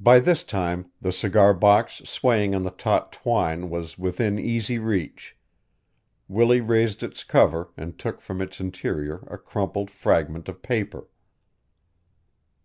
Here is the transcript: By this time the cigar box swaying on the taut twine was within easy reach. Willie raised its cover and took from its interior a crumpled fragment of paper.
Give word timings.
By 0.00 0.18
this 0.18 0.42
time 0.42 0.90
the 1.00 1.12
cigar 1.12 1.54
box 1.54 2.02
swaying 2.04 2.52
on 2.52 2.64
the 2.64 2.72
taut 2.72 3.12
twine 3.12 3.70
was 3.70 3.96
within 3.96 4.40
easy 4.40 4.80
reach. 4.80 5.36
Willie 6.26 6.60
raised 6.60 7.04
its 7.04 7.22
cover 7.22 7.70
and 7.76 7.96
took 7.96 8.20
from 8.20 8.42
its 8.42 8.58
interior 8.60 9.18
a 9.30 9.38
crumpled 9.38 9.88
fragment 9.88 10.48
of 10.48 10.62
paper. 10.62 11.06